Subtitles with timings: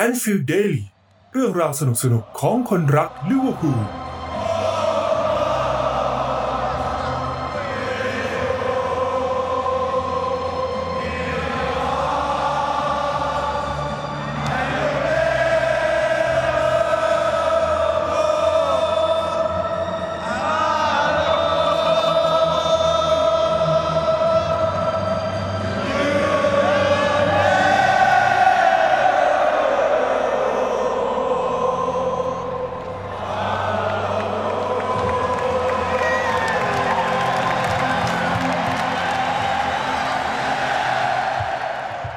[0.00, 0.84] Anfield Daily
[1.32, 1.82] เรื่องราวส
[2.12, 4.01] นุกๆของคนรักลิเวอร์พูล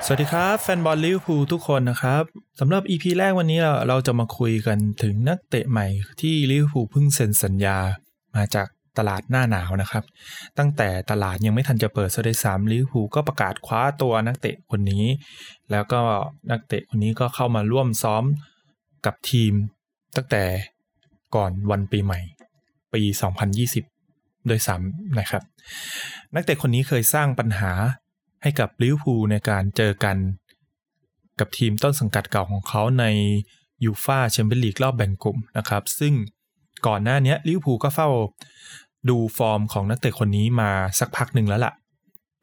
[0.07, 2.23] สวัสดีครับแฟนบอลลิเวอร์พูลทุกคนนะครับ
[2.59, 5.87] สำหรับ EP แรกวันนี้เราเราจะมาคุยกันถึงนักเตะใหม่
[6.21, 7.77] ที่ลิเวอร์พูลเพิ่งเซ็นสัญญา
[8.35, 10.03] มาจากตลาดหน้าหนาวนะครับ
[10.57, 15.05] ตั้งแต่ตลาดยังไม่ทันจะเปิดซะด้วยซ้ำลิเวอร์พูลก็ประกาศคว้าตัวนักเตะคนนี้
[15.71, 16.01] แล้วก็
[16.51, 18.23] นักเตะคนนี้ก็เข้ามาร่วมซ้อม
[19.05, 19.53] กับทีม
[20.15, 20.43] ตั้งแต่
[21.35, 22.19] ก่อนวันปีใหม่
[22.93, 23.01] ปี
[23.75, 25.43] 2020 โดยซ้ำนะครับ
[26.35, 27.73] นักเตะคนนี้เคยสร้างปัญหา
[28.45, 30.17] ให้กับลิเวอร์พูลในการเจอกัน
[31.39, 33.05] กับทีมต้นสังกัดเก่าของเขาใน
[33.83, 36.13] ยูฟาแชมเปี้ยนลีกรอบแบ่งกลุ่มนะครับ ซึ่ง
[36.87, 38.09] ก่อนหน้านี้ลิเวอร์พูลก็เฝ้า
[39.09, 41.73] ดูฟอร์มของนักเตะคนนี้มาสักพักหนึ่งแล้วล่ะ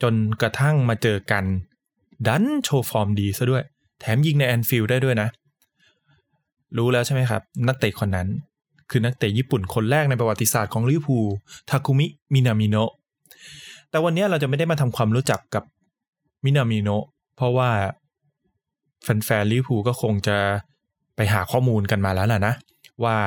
[0.01, 1.43] จนกระทั่งมาเจอกัน
[2.27, 3.63] ดันโชว์ฟอร์มดีซะด้วย
[3.99, 5.27] แถมยิงในแอนฟิลด์ได้ด้วยนะ
[6.77, 8.27] รู้แล้วใช่ไหมครับ นักเตะคนนั้น
[8.89, 11.25] คือนักเตะญี่ปุ่นคนแรกในประวัติศาสตร์ของลิเวอร์พูล
[11.69, 12.91] ทาคุมิมินามิโนะ
[13.89, 15.63] แต่วันนี้เราจะไม่ได้มาทำความรู้จักกับ
[16.45, 17.05] มินามิโนะ
[17.35, 17.69] เพราะว่า
[19.03, 20.37] แฟนๆลิเวอร์พูล็คงจะ
[21.15, 22.53] ไปหาข้อมูลกันมาแล้วล่ะนะ
[23.03, 23.17] ว่า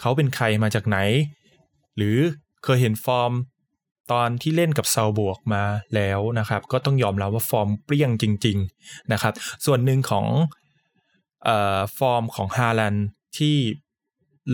[0.00, 0.98] เขาเป็นใครมาจากไหน
[1.96, 2.16] หรือ
[2.64, 3.32] เคยเห็นฟอร์ม
[4.12, 5.62] ตอนที่เล่นกับซัลซ์บวร์กมา
[5.94, 9.34] แล้วนะครับ ก็ต้องยอมรับว่าฟอร์มเปรี้ยงจริง ๆนะครับ
[9.66, 10.26] ส่วนหนึ่งของ
[11.48, 12.94] ออฟอร์มของฮาแลนด์
[13.38, 13.56] ที่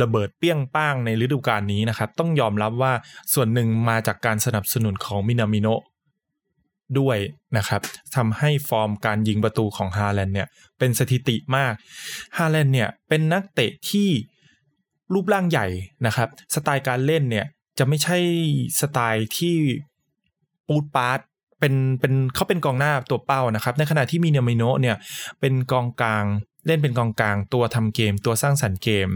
[0.02, 2.92] ระเบิดเปรี้ยงปร้างในฤดูกาลนี้นะครับ ต้องยอมรับว่า
[3.34, 5.82] ส่วนหนึ่งมาจากการสนับสนุนของมินามิโนะ
[6.98, 7.18] ด้วย
[7.56, 7.80] นะครับ
[8.16, 11.72] ทำให้ฟอร์มการยิงประตูของฮาแลนด์เนี่ยเป็นสถิติมาก
[12.38, 14.08] ฮาแลนด์เนี่ยเป็นนักเตะที่
[15.12, 15.66] รูปร่างใหญ่
[16.06, 17.46] นะครับ สไตล์การเล่นเนี่ย
[17.78, 18.18] จะไม่ใช่
[18.80, 19.56] สไตล์ที่
[20.68, 21.20] ปรู๊ดปราด
[21.60, 24.96] เป็นเป็นเขาเป็นกองหน้าตัวเป้านะครับ ในขณะที่มินามิโนะเนี่ย
[25.40, 26.24] เป็นกองกลาง
[26.66, 29.08] เล่นเป็นกองกลางตัวทำเกม ตัวสร้างสรรค์เกม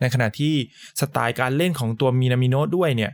[0.00, 0.54] ในขณะที่
[1.00, 3.12] สไตล์การเล่นของตัวมินามิโนะด้วยเนี่ย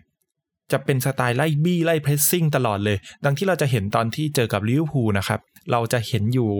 [0.72, 5.40] จะเป็นสไตล์ไล่บี้ไล่ pressing ตลอดเลย ดังที่เราจะเห็นตอนที่เจอกับลิเวอร์พูลนะครับ
[5.72, 6.50] เราจะเห็นอยู่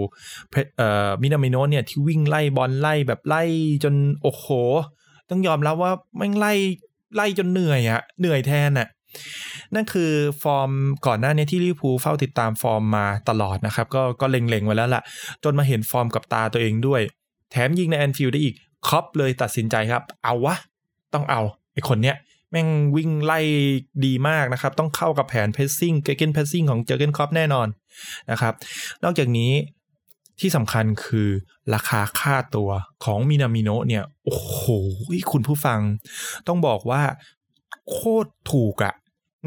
[0.77, 3.43] เอ่อมินามิโนเนี่ยที่วิ่งไล่บอลไล่แบบไล่
[3.83, 4.45] จนโอ้โห
[5.29, 6.53] ต้องยอมรับว่าแม่งไล่
[7.15, 8.87] ไล่จนเหนื่อยอะเหนื่อยแทนอะ
[9.73, 10.11] นั่นคือ
[10.43, 10.71] ฟอร์ม
[11.07, 15.01] ก่อนหน้านี้ที่ลิเวอร์พูลเฝ้าติดตามฟอร์มมาตลอดนะครับ ก็ก็เล็งๆไว้แล้วล่ะ
[15.43, 17.01] จนมาเห็นฟอร์มกับตาตัวเองด้วย
[17.51, 18.55] แถมยิงในแอนฟิลด์ได้อีก
[18.87, 20.55] คล็อปป์เลยตัดสินใจครับ เอาวะ
[21.13, 21.41] ต้องเอา
[21.73, 22.15] ไอคนเนี้ย
[22.53, 23.39] แม่งวิ่งไล่
[24.05, 27.67] ดีมากนะครับ ต้องเข้ากับแผน pressing gegenpressing ของเจอร์เก้น คล็อปป์แน่นอน
[28.31, 28.53] นะครับ
[29.03, 29.51] นอกจากนี้
[30.39, 31.29] ที่สำคัญคือ
[31.73, 32.69] ราคาค่าตัว
[33.03, 34.61] ของมินามิโนเนี่ย โอ้โห
[35.31, 35.79] คุณผู้ฟัง
[36.47, 37.01] ต้องบอกว่า
[37.89, 38.93] โคตรถูกอะ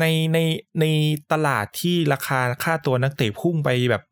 [0.00, 0.38] ในใน
[0.80, 0.84] ใน
[1.32, 4.02] ตลาดที่ราคาค่าตัวนักเตะพุ่งไปแบบ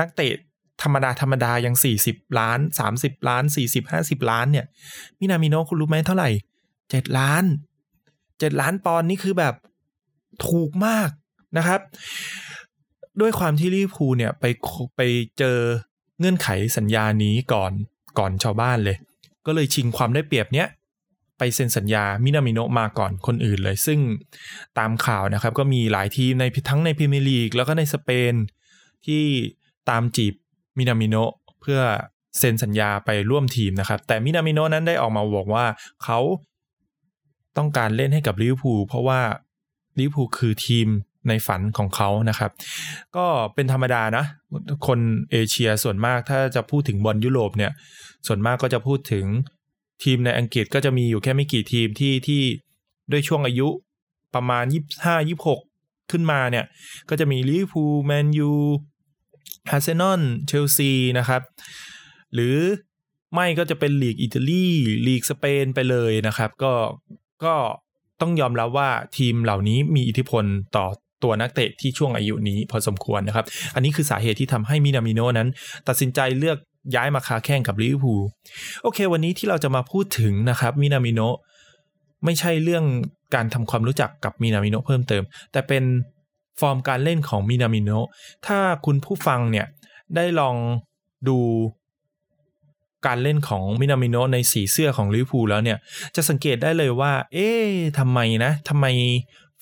[0.00, 0.34] นักเตะ
[0.82, 1.74] ธรรมดา ธรรมดา ยัง
[2.06, 2.58] 40 ล้าน
[2.92, 4.66] 30 ล้าน 40 50 ล้านเนี่ย
[5.20, 6.30] มินามิโนคุณรู้ไหมเท่าไหร่
[6.72, 7.44] 7 ล้าน
[8.42, 9.54] 7 ล้านปอนด์นี่คือแบบ
[10.48, 11.10] ถูกมาก
[11.58, 11.80] นะครับ
[13.20, 14.44] ด้วยความที่ลิเวอร์พูลเนี่ยไป
[14.96, 15.00] ไป
[15.38, 15.58] เจอ
[16.18, 17.72] เงื่อนไขสัญญานี้ก่อน
[18.18, 18.96] ก่อนชาวบ้านเลย
[19.46, 20.68] ก็เลยชิงความได้เปรียบเนี้ย
[21.38, 23.98] ไปเซ็นสัญญามินามิโนมาก่อนคนอื่นเลย ซึ่ง
[24.78, 28.34] ตามข่าวนะครับ ก็มีหลายทีมในทั้งในพรีเมียร์ลีกแล้วก็ในสเปน
[29.06, 29.24] ที่
[29.90, 30.34] ตามจีบ
[30.78, 31.16] มินามิโน
[31.60, 31.80] เพื่อ
[32.38, 35.66] เซ็นสัญญาไปร่วมทีมนะครับ แต่มินามิโนนั้นได้ออกมาบอกว่า
[36.04, 36.18] เขา
[37.58, 39.20] ต้องการเล่นให้กับลิเวอร์พูลเพราะว่า
[39.98, 40.88] ลิเวอร์พูลคือทีม
[41.28, 42.50] ในฝันของเขานะครับ
[43.16, 44.24] ก็เป็นธรรมดานะ
[44.86, 44.98] คน
[45.30, 47.72] เอเชียส่วนมากถ้าจะพูดถึงบอลยุโรปเนี่ย
[48.26, 49.26] ส่วนมากก็จะพูดถึง
[50.02, 52.42] ทีมในอังกฤษก็จะมีอยู่แค่ไม่กี่ทีมที่ที่
[53.10, 53.68] ด้วยช่วงอายุ
[54.34, 55.60] ประมาณยี่ห้ายี่หก
[56.10, 56.64] ขึ้นมาเนี่ย
[57.08, 58.52] ก็จะมีลิเวอร์พูลแมนยู
[59.70, 61.42] อาร์เซนอลเชลซีนะครับ
[62.34, 62.56] หรือ
[63.34, 64.66] ไม่ก็จะเป็นลีกอิตาลี
[65.06, 66.72] ลีกสเปนไปเลยนะครับ ก็
[67.44, 67.54] ก็
[68.20, 70.44] ต้องยอมรับว่าทีมเหล่านี้มีอิทธิพล
[70.76, 70.86] ต่อ
[71.22, 75.48] ตัวนักเตะที่ช่วงอายุนี้พอสมควรนะครับ อันนี้คือสาเหตุที่ทำให้มินามิโนนั้น
[75.88, 76.58] ตัดสินใจเลือก
[76.94, 78.22] ย้ายมาค้าแข้งกับลิเวอร์พูล
[78.82, 81.20] โอเค วันนี้ที่เราจะมาพูดถึงนะครับมินามิโน
[82.24, 82.84] ไม่ใช่เรื่อง
[83.34, 85.22] การทำความรู้จักกับมินามิโนเพิ่มเติม
[85.52, 85.84] แต่เป็น
[86.60, 87.90] ฟอร์มการเล่นของมินามิโน
[88.46, 89.66] ถ้าคุณผู้ฟังเนี่ย
[90.16, 90.56] ได้ลอง
[91.28, 91.38] ดู
[93.06, 95.78] การเล่นของมินามิโนในสีเสื้อของลิเวอร์พูลแล้วเนี่ย
[96.16, 98.86] จะสังเกตได้เลยว่า เอ๊ะทำไมนะทำไม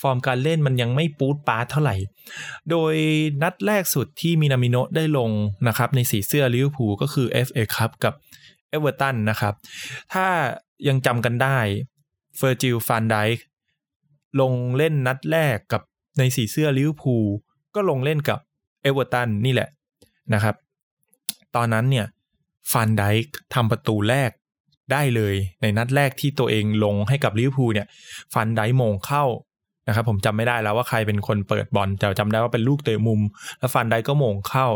[0.01, 1.97] ฟอร์มการเล่นมันยังไม่ปรู๊ดปราดเท่าไหร่
[2.71, 2.95] โดย
[3.43, 5.31] นัดแรกสุดที่มินามิโนได้ลง
[5.69, 8.15] นะครับในสีเสื้อลิเวอร์พูลก็คือ FA ครับกับ
[8.71, 9.55] เอเวอร์ตันนะครับ
[10.13, 10.27] ถ้า
[10.89, 11.59] ยังจำกันได้
[12.37, 13.45] เฟอร์จิลฟานไดค์
[14.41, 15.83] ลงเล่นนัดแรกกับ
[16.19, 17.27] ในสีเสื้อลิเวอร์พูล
[17.75, 18.39] ก็ลงเล่นกับ
[18.83, 19.69] เอเวอร์ตันนี่แหละ
[20.35, 20.55] นะครับ
[21.57, 22.07] ตอนนั้นเนี่ย
[22.73, 24.31] ฟานไดค์ทำประตูแรก
[24.93, 27.87] ได้เลยในนัดแรกที่ตัวเองลงให้กับลิเวอร์พูลเนี่ย
[28.35, 29.25] ฟานไดค์โหม่งเข้า
[29.89, 33.21] นะครับผมจำไม่ได้แล้วว่าใครเป็นคนเปิดบอลแต่จำได้ว่าเป็นลูกเตะมุม
[33.59, 34.67] แล้วฟานไดค์ก็โหม่งเข้า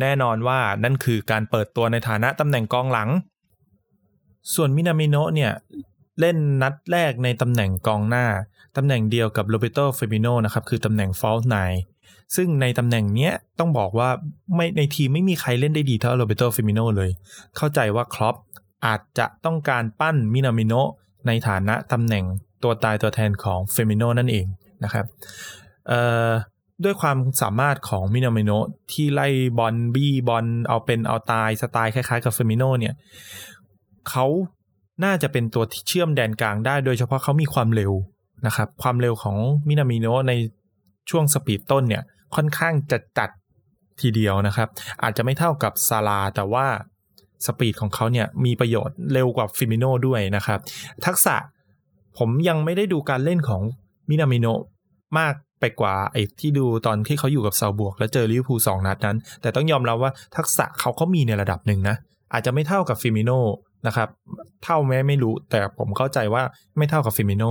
[0.00, 3.08] แน่นอนว่านั่นคือการเปิดตัวในฐานะตำแหน่งกองหลัง
[4.54, 5.52] ส่วนมินามิโนะเนี่ย
[6.20, 8.26] เล่นนัดแรกในตำแหน่งกองหน้า
[8.76, 11.56] ตำแหน่งเดียวกับโรเบโตเฟมิโนนะครับ คือตำแหน่ง false nine
[12.36, 14.08] ซึ่งในตำแหน่งเนี้ยต้องบอกว่า
[14.54, 17.10] ไม่ในทีมไม่มีใครเล่นได้ดีเท่าโรเบโตเฟมิโนเลย
[17.56, 18.36] เข้าใจว่าคล็อปป์
[18.86, 20.74] อาจจะต้องการปั้นมินามิโน
[21.26, 22.24] ในฐานะตำแหน่ง
[22.62, 24.46] ตัวตายตัวแทนของเฟอร์มิโน่นั่นเอง
[24.84, 25.04] นะครับ
[26.84, 28.50] ด้วยความสามารถของมินามิโน
[28.92, 29.28] ที่ไล่
[29.58, 32.94] บอลบี้บอลเอาเป็นเอาตายสไตล์คล้ายๆกับเฟอร์มิโน่เนี่ย
[34.08, 34.26] เขา
[35.04, 37.92] น่าจะเป็นตัวที่เชื่อมแดนกลางได้ โดยเฉพาะเขามีความเร็ว
[38.46, 39.36] นะครับ ความเร็วของ
[39.68, 40.32] มินามิโนใน
[41.10, 42.02] ช่วงสปีดต้นเนี่ย
[42.34, 43.30] ค่อนข้างจะจัด
[44.00, 44.68] ทีเดียวนะครับ
[45.02, 46.66] อาจจะไม่เท่ากับซาลาห์แต่ว่า
[47.46, 50.58] สปีดของเขาเนี่ยมีประโยชน์เร็วกว่าเฟอร์มิโน่ด้วยนะครับ
[51.06, 51.36] ทักษะ
[52.18, 53.62] ผมยังไม่ได้ดูการเล่นของ
[54.10, 54.46] มินามิโน
[55.18, 61.96] มากไปกว่าไอ้ที่ดูตอนที่เขาอยู่กับซัลซ์บวร์ก แล้วเจอลิเวอร์พูลสองนัดนั้น แต่ต้องยอมรับว่าทักษะเขาเขามีในระดับหนึ่งนะ
[62.32, 63.30] อาจจะไม่เท่ากับเฟอร์มิโน่
[63.86, 64.08] นะครับ
[64.64, 66.42] เท่าไหมไม่รู้แต่ผมเข้าใจว่า
[66.76, 67.44] ไม่เท่ากับเฟอร์มิโน่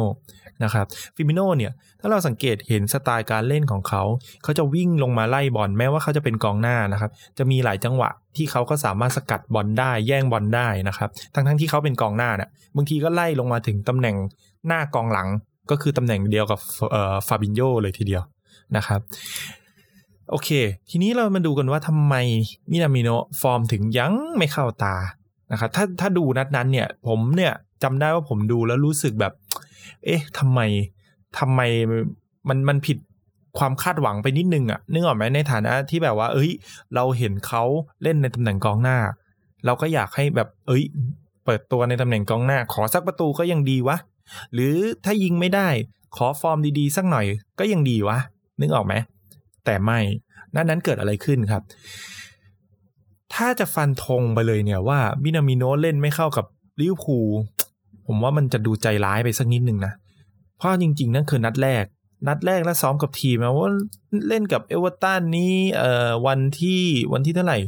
[0.64, 4.04] นะครับเฟอร์มิโน่เนี่ย ถ้าเราสังเกตเห็นสไตล์การเล่นของเขา
[4.44, 14.16] เขาจะวิ่งลงมาไล่บอลแม้ว่าเขาจะเป็นกองหน้านะครับ จะมีหลายจังหวะที่เขาก็สามารถสกัดบอลได้แย่งบอลได้นะครับ ทั้งทั้งที่เขาเป็นกองหน้าเนี่ยบางทีก็ไล่ลงมาถึงตำแหน่ง
[14.68, 15.28] หน้ากองหลัง
[15.72, 16.60] ก็คือตำแหน่งเดียวกับ
[17.28, 18.24] ฟาบินโยเลยทีเดียว
[18.78, 19.00] นะครับ
[20.32, 20.50] โอเค
[20.90, 22.16] ทีนี้เรามาดูกันว่าทำไม
[22.72, 23.10] มินามิโน
[23.42, 24.96] ฟอร์มถึงยังไม่เข้าตา
[25.52, 27.54] นะครับถ้าถ้าดูนัดนั้นเนี่ย ผมเนี่ย
[27.84, 29.34] จำได้ว่าผมดูแล้วรู้สึกแบบ
[30.06, 30.60] เอ๊ะทำไม
[31.40, 31.62] ทำไม
[32.50, 32.98] มันมันผิด
[33.58, 36.52] ความคาดหวังไปนิดนึงอะนึกออกไหมในฐานะที่แบบว่า เอ้ย
[36.96, 37.64] เราเห็นเขา
[38.04, 38.98] เล่นในตำแหน่งกองหน้า
[39.66, 40.84] เราก็อยากให้แบบ เอ้ย
[41.46, 43.98] เปิดตัวในตำแหน่งกองหน้า ขอสักประตูก็ยังดีวะ
[44.54, 44.76] หรือ
[45.06, 45.68] ถ้ายิงไม่ได้
[46.16, 47.26] ขอฟอร์มดีๆ สักหน่อย
[47.60, 48.18] ก็ยังดีวะ
[48.62, 48.94] นึกออกไหม
[49.66, 50.00] แต่ไม่
[50.56, 51.62] นั่นนั้นเกิดอะไรขึ้นครับ
[53.36, 56.46] ถ้าจะฟันธงไปเลยเนี่ยว่ามินามิโนเล่นไม่เข้ากับ
[56.80, 57.30] ลิเวอร์พูล
[58.08, 59.94] ผมว่ามันจะดูใจร้ายไปสักนิดหนึ่งนะ
[60.58, 61.86] เพราะจริง ๆ นั่นคือนัดแรก
[62.28, 63.72] นัดแรกแล้วซ้อมกับทีมนะว่า
[64.28, 66.82] เล่นกับเอเวอร์ตันนี้เอ่อวันที่
[67.14, 67.60] วันที่เท่าไหร่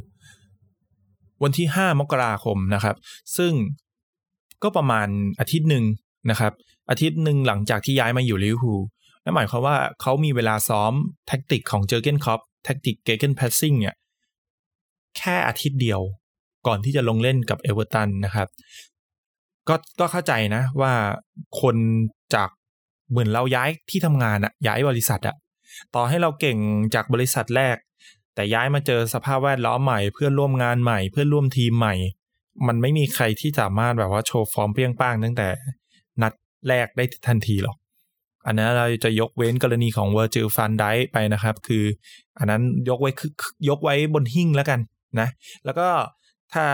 [1.44, 2.96] วันที่ห้ามกราคมนะครับ
[3.38, 3.54] ซึ่ง
[4.64, 5.08] ก็ประมาณ
[5.40, 5.86] อาทิตย์หนึ่ง
[6.30, 6.54] นะครับ
[6.90, 8.82] อาทิตย์หนึ่งหลังจากที่ย้ายมาอยู่ลิเวอร์พูล
[9.24, 10.94] นั่นหมายความว่าเขามีเวลาซ้อม
[11.28, 13.96] แท็กติกของเจอร์เกนคล็อปป์แท็กติก gegenpressing เนี่ย
[15.18, 16.02] แค่อาทิตย์เดียว
[16.68, 18.48] ก่อนที่จะลงเล่นกับเอเวอร์ตันนะครับ
[19.68, 20.94] ก็ก็เข้าใจนะว่า
[21.62, 21.76] คน
[22.36, 22.50] จาก
[23.10, 25.36] เหมือนเราย้ายที่ทำงานอะย้ายบริษัทอะ
[25.96, 26.58] ต่อให้เราเก่ง
[26.94, 27.78] จากบริษัทแรก
[28.36, 31.96] แต่ย้ายมาเจอสภาพแวดล้อมใหม่ เพื่อนร่วมงานใหม่ เพื่อนร่วมทีมใหม่
[32.68, 35.48] มันไม่มีใครที่สามารถแบบว่าโชว์ฟอร์มเปรี้ยงป้างตั้งแต่
[36.22, 36.34] นัด
[36.68, 37.78] แรกได้ทันทีหรอก
[38.46, 41.84] อันนั้นเราจะยกเว้นกรณีของเวอร์จิลฟานไดจ์คไปนะครับ คือ
[42.38, 43.12] อันนั้นยกไว้
[43.70, 44.80] ยกไว้บนหิ้งแล้วกัน
[45.22, 45.30] นะ
[45.66, 45.88] แล้วก็
[46.54, 46.66] ถ้า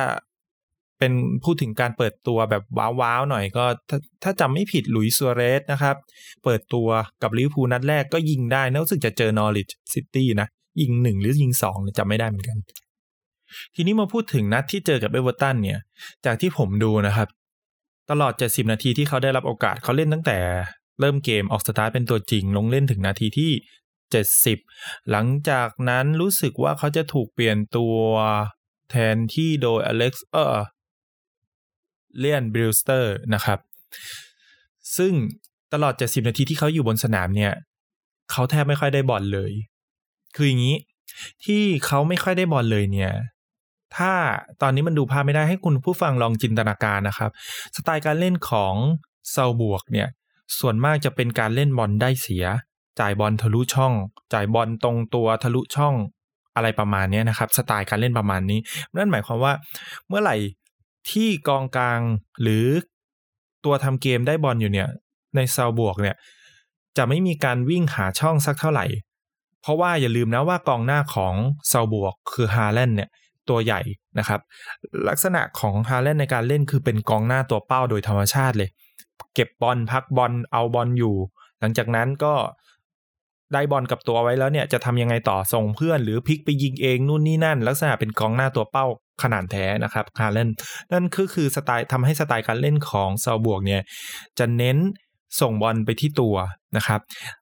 [1.00, 2.64] เป็นพูดถึงการเปิดตัวแบบ
[3.00, 5.96] ว้าวๆหน่อยก็ถ้าถ้าจำไม่ผิดหลุยส์ซัวเรสนะครับ
[6.44, 6.88] เปิดตัว
[7.24, 10.48] กับลิเวอร์พูลนัดแรกก็ยิงได้นะรู้สึกจะเจอนอริชซิตี้นะ
[10.82, 12.58] ยิงหนึ่งหรือยิงสองจำไม่ได้เหมือนกัน
[13.76, 15.80] ทีนี้มาพูดถึงนัดที่เจอกับเอเวอร์ตันเนี่ย
[16.26, 17.28] จากที่ผมดูนะครับ
[18.12, 20.38] ตลอด 70 นาทีที่เขาได้รับโอกาสเขาเล่นตั้งแต่
[21.00, 23.52] เริ่มเกมออกสตาร์ทเป็นตัวจริง ลงเล่นถึงนาทีที่
[24.12, 27.96] 70 หลังจากนั้นรู้สึกว่าเขาจะถูกเปลี่ยนตัว
[28.90, 30.56] แทนที่โดยอเล็กซ์เออ
[32.18, 33.60] เลียนบริลสเตอร์นะครับ
[34.98, 35.14] ซึ่ง
[35.74, 37.54] ตลอด 70 นาทีที่เขาอยู่บนสนามเนี่ย
[38.32, 39.52] เขาแทบไม่ค่อยได้บอลเลย
[40.36, 40.78] คืออย่างนี้
[41.46, 43.14] ที่เขาไม่ค่อยได้บอลเลยเนี่ย
[43.96, 44.14] ถ้า
[44.62, 47.32] ตอนนี้มันดูภาพไม่ได้ให้คุณผู้ฟังลองจินตนาการนะครับ
[47.76, 48.76] สไตล์การเล่นของ
[49.32, 50.08] เซาบวกเนี่ย
[50.60, 52.46] ส่วนมากจะเป็นการเล่นบอลได้เสีย
[53.00, 53.94] จ่ายบอลทะลุช่อง
[54.34, 55.96] จ่ายบอลตรงตัวทะลุช่อง
[56.56, 58.60] อะไรประมาณนี้นะครับ สไตล์การเล่นประมาณนี้
[58.96, 59.54] นั่นหมายความว่า
[60.08, 60.36] เมื่อไหร่
[61.12, 62.00] ที่กองกลาง
[62.42, 62.66] หรือ
[63.66, 64.88] ตัวทำเกมได้บอลอยู่เนี่ย
[65.36, 66.16] ในเซาบวกเนี่ย
[66.98, 68.86] จะไม่มีการวิ่งหาช่องสักเท่าไหร่
[69.62, 71.34] เพราะว่าอย่าลืมนะว่ากองหน้าของ
[71.70, 73.10] ซัลซ์บวร์กคือฮาแลนด์เนี่ย
[73.50, 73.82] ตัวใหญ่
[74.20, 74.40] นะครับ
[75.08, 78.70] ลักษณะของฮาแลนด์ในการเล่นคือเป็นกองหน้าตัวเป้าโดยธรรมชาติเลย
[79.34, 81.16] เก็บบอลพักบอลเอาบอลอยู่
[81.60, 82.34] หลังจากนั้นก็
[83.54, 88.86] ได้บอลกับตัวไว้แล้วเนี่ยจะทำยังไงต่อส่งเพื่อนหรือพลิกไปยิงเองนู่นนี่นั่น ลักษณะเป็นกองหน้าตัวเป้า
[89.24, 90.50] ขนานแท้นะครับฮาแลนด์
[90.92, 93.82] นั่นคือคือสไตล์ทำให้สไตล์การเล่นของซัลซ์บวร์กเนี่ย
[94.40, 94.78] จะเน้น
[95.42, 96.36] ส่งบอลไปที่ตัว
[96.78, 97.00] นะครับ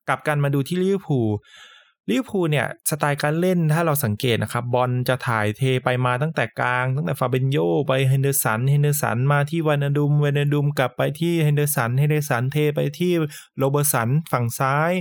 [0.08, 1.30] กลับกันมาดูที่ลิเวอร์พูล
[2.10, 13.13] ลิเวอร์พูลเนี่ยสไตล์การเล่นถ้าเราสังเกตนะครับบอลจะถ่ายเทไปมาตั้งแต่กลาง ตั้งแต่ฟาบินโญไปเฮนเดอร์สันเฮนเดอร์สันมาที่ไวนัลดุมไวนัลดุมกลับไปที่เฮนเดอร์สันเฮนเดอร์สันเทไปที่
[13.58, 14.92] โรเบิร์ตสันฝั่งซ้าย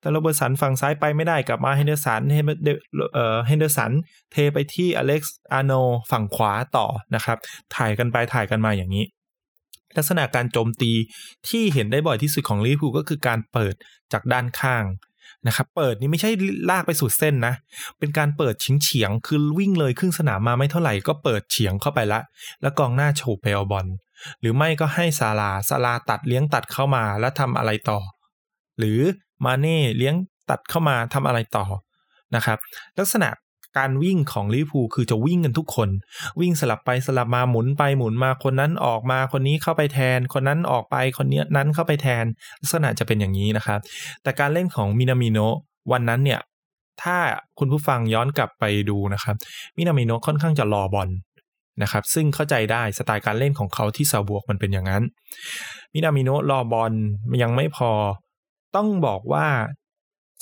[0.00, 3.92] แต่โรเบิร์ตสันฝั่งซ้ายไปไม่ได้กลับมาเฮนเดอร์สันเฮนเดอร์สัน
[4.32, 5.72] เทไปที่อเล็กซ์อาร์โนลด์
[6.10, 7.38] ฝั่งขวาต่อนะครับ
[7.74, 9.04] ถ่ายกันไปถ่ายกันมาอย่างนี้
[9.96, 10.92] ลักษณะการโจมตี
[11.48, 13.74] ที่เห็นได้บ่อยที่สุดของลิเวอร์พูลก็คือการเปิด
[14.12, 14.84] จากด้านข้าง
[15.46, 16.30] นะครับเปิดนี่ไม่ใช่
[16.70, 17.54] ลากไปสุดเส้นนะ
[17.98, 22.20] เป็นการเปิดชิงเฉียงคือวิ่งเลยครึ่งสนามมาไม่เท่าไหร่ก็เปิดเฉียงเข้าไปละ
[22.62, 23.86] แล้วกองหน้าโฉบไปเอาบอล
[24.40, 27.98] หรือไม่ก็ให้ซาลาซาลาตัดเลี้ยงตัดเข้ามาแล้วทำอะไรต่อ
[28.78, 29.00] หรือ
[29.44, 30.14] มาเน่เลี้ยง
[30.50, 31.64] ตัดเข้ามาทำอะไรต่อ
[32.34, 32.58] นะครับ
[32.98, 33.28] ลักษณะ
[33.78, 35.88] การวิ่งของลิเวอร์พูลคือจะวิ่งกันทุกคน
[36.40, 42.24] วิ่งสลับไปสลับมาหมุนไปหมุนมาคนนั้นออกมาคนนี้เข้าไปแทน คนนั้นออกไปคนนี้นั้นเข้าไปแทน
[42.60, 43.80] ลักษณะจะเป็นอย่างนี้นะครับ
[44.22, 45.38] แต่การเล่นของมินามิโน
[45.92, 46.40] วันนั้นเนี่ย
[47.02, 47.18] ถ้า
[47.58, 49.34] คุณผู้ฟังย้อนกลับไปดูนะครับ
[49.76, 51.08] มินามิโนค่อนข้างจะรอบอล
[51.82, 55.02] นะครับ ซึ่งเข้าใจได้สไตล์การเล่นของเขาที่ซัลซ์บวร์กมันเป็นอย่างนั้น
[55.94, 56.92] มินามิโนรอบอล
[57.42, 57.92] ยังไม่พอ
[58.76, 59.46] ต้องบอกว่า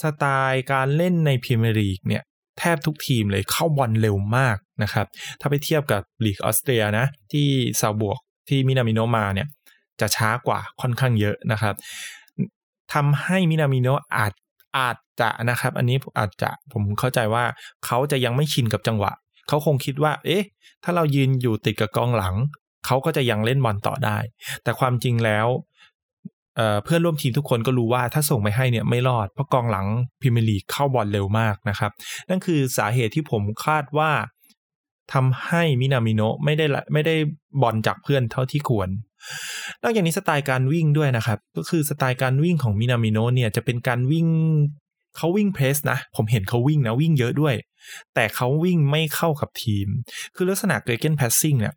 [0.03, 2.23] สไตล์การเล่นในพรีเมียร์ลีกเนี่ย
[2.59, 5.07] แทบทุกทีมเลยเข้าบอลเร็วมากนะครับ
[5.41, 7.47] ถ้าไปเทียบกับลีกออสเตรียนะ ที่
[7.81, 9.49] ซาบวกที่มินามิโนมาเนี่ย
[10.01, 11.75] จะช้ากว่าค่อนข้างเยอะนะครับ
[12.93, 14.33] ทำให้มินามิโนอาจ
[14.79, 17.45] อาจจะนะครับ อันนี้อาจจะผมเข้าใจว่า
[17.87, 19.13] เขาจะยังไม่ชินกับจังหวะ
[19.49, 20.45] เขาคงคิดว่า เอ๊ะ
[20.85, 22.35] ถ้าเรายืนอยู่ติดกับกองหลัง
[22.87, 24.19] เขาก็จะยังเล่นบอลต่อได้
[24.63, 25.47] แต่ความจริงแล้ว
[26.85, 29.87] เพื่อนร่วมทีมทุกคนก็รู้ว่าถ้าส่งไปให้เนี่ยไม่รอด เพราะกองหลัง
[30.23, 31.91] พิมลีกเข้าบอลเร็วมากนะครับ
[32.29, 34.11] นั่นคือสาเหตุที่ผมคาดว่า
[35.13, 37.15] ทำให้มินามิโนะไม่ได้ไม่ได้
[37.63, 38.89] บอลจากเพื่อนเท่าที่ควร
[39.83, 44.27] นอกจากนี้สไตล์การวิ่งด้วยนะครับ ก็คือสไตล์การวิ่งของมินามิโนะเนี่ยจะเป็นการวิ่ง
[45.17, 47.55] เขาวิ่งเพรสนะ ผมเห็นเขาวิ่งนะวิ่งเยอะด้วย
[48.15, 49.87] แต่เขาวิ่งไม่เข้ากับทีม
[50.35, 51.75] คือลักษณะ gegenpressing เนี่ย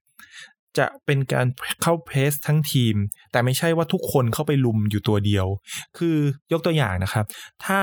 [0.77, 1.47] จะเป็นการ
[1.81, 2.95] เข้า press ทั้งทีม
[3.31, 5.47] แต่ไม่ใช่ว่าทุกคนเข้าไปรุมอยู่ตัวเดียว
[5.97, 6.17] คือ
[6.51, 7.25] ยกตัวอย่างนะครับ
[7.65, 7.79] ถ้าเ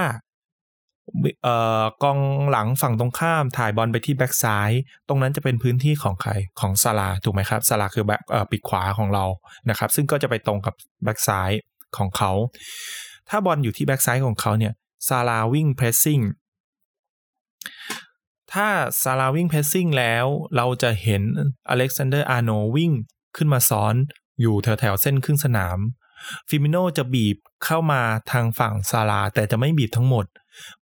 [1.46, 1.48] อ่
[1.82, 2.18] อกอง
[2.50, 4.70] หลังฝั่งตรงข้ามถ่ายบอลไปที่แบ็กซ้าย
[5.08, 9.24] ตรงนั้นจะเป็นพื้นที่ของใครของซาลาถูกไหมครับซาลาคือแบ็กปีกขวาของเรา
[9.70, 10.74] นะครับ ซึ่งก็จะไปตรงกับ
[11.04, 11.50] แบ็กซ้าย
[11.98, 12.32] ของเขา
[13.28, 14.72] ถ้าบอลอยู่ที่แบ็กซ้ายของเขาเนี่ย
[15.08, 16.20] ซาลาวิ่ง pressing
[18.52, 18.68] ถ้า
[19.02, 20.26] ซาลาวิ่ง pressing แล้ว
[20.56, 21.22] เราจะเห็น
[21.68, 22.92] อเล็กซานเดอร์อาร์โนลด์วิ่ง
[23.36, 23.94] ขึ้นมาซ้อน
[24.40, 25.78] อยู่แถวแถวเส้นครึ่งสนาม
[26.48, 30.26] ฟีร์มิโนจะบีบเข้ามาทางฝั่งซาลาแต่จะไม่บีบทั้งหมด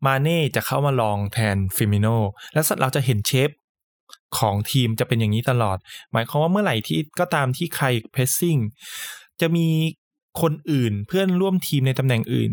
[0.07, 2.07] มาเน่จะเข้ามาลองแทนฟีร์มิโน
[2.53, 3.51] และเราจะเห็น shape
[4.39, 5.79] ของทีมจะเป็นอย่างนี้ตลอด
[6.13, 8.57] หมายความว่าเมื่อไหร่ที่ก็ตามที่ใคร pressing
[9.41, 9.67] จะมี
[10.41, 12.51] คนอื่นเพื่อนร่วมทีมในตำแหน่งอื่น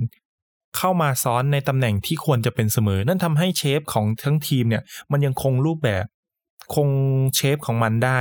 [0.78, 6.06] เข้ามาซ้อนในตำแหน่งที่ควรจะเป็นเสมอ นั่นทำให้ shape ของทั้งทีมเนี่ยมันยังคงรูปแบบ
[6.76, 6.90] คง
[7.36, 8.20] shape ของมันได้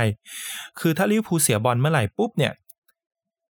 [0.79, 2.53] คือถ้าลิเวอร์พูลเสียบอลเมื่อไหร่ปุ๊บเนี่ย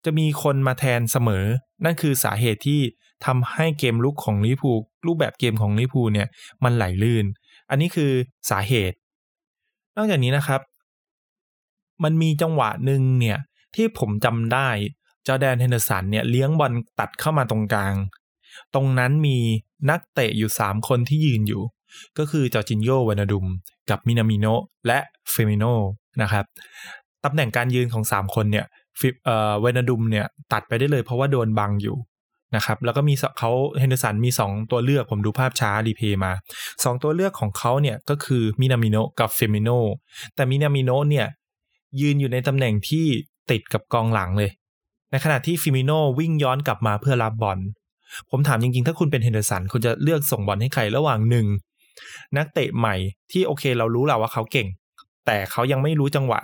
[0.04, 1.44] จะมีคนมาแทนเสมอ
[1.84, 2.80] นั่นคือสาเหตุที่
[3.26, 6.28] ทำให้เกมรุกของลิเวอร์พูลรูปแบบเกมของลิเวอร์พูลเนี่ย
[6.64, 7.24] มันไหลลื่น
[7.70, 8.10] อันนี้คือ
[8.50, 8.96] สาเหตุ
[9.96, 10.60] นอกจากนี้นะครับ
[12.04, 13.38] มันมีจังหวะหนึ่งเนี่ย
[13.74, 14.68] ที่ผมจำได้
[15.26, 17.94] จอร์แดนเฮนเดอร์สันเนี่ยเลี้ยงบอลตัดเข้ามาตรงกลาง
[18.74, 19.38] ตรงนั้นมี
[19.90, 21.62] นักเตะอยู่ 3 คนที่ยืนอยู่
[22.18, 23.46] ก็คือจอร์จินิโอไวนัลดุม
[23.90, 24.46] กับมินามิโน
[24.86, 24.98] และ
[25.30, 25.64] ฟีร์มิโน
[26.22, 26.44] นะครับ
[27.24, 28.66] ตำแหน่งการยืนของ 3 คนเนี่ย
[29.24, 31.96] เอ่อไวนัลดุมเนี่ยตัดไปได้เลยเพราะว่าโดนบังอยู่
[32.56, 36.32] นะครับแล้วก็มีเขาเฮนเดอร์สันมี 2 ตัวเลือกผมดูภาพช้า replay มา
[36.66, 39.70] 2 ตัวเลือกของเขาเนี่ยก็คือมินามิโนกับฟีร์มิโน
[40.34, 41.26] แต่มินามิโนเนี่ย
[42.00, 43.06] ยืนอยู่ในตำแหน่งที่
[43.50, 44.50] ติดกับกองหลังเลย
[45.10, 47.58] ในขณะที่ฟีร์มิโนวิ่งย้อนกลับมาเพื่อรับบอล
[48.30, 51.46] ผมถามจริงๆ ถ้าคุณเป็นเฮนเดอร์สันคุณจะเลือกส่งบอลให้ใครระหว่างหนึ่ง
[52.36, 52.94] นักเตะใหม่
[53.32, 54.68] ที่โอเคเรารู้แล้วว่าเขาเก่ง
[55.26, 56.40] แต่เขายังไม่รู้จังหวะ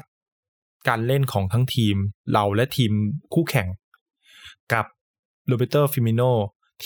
[0.89, 1.97] การเล่นของทั้งทีม
[2.33, 2.93] เราและทีม
[3.35, 3.69] คู่แข่ง
[4.73, 4.87] กับ
[5.47, 6.23] โรแบร์โตฟีร์มิโน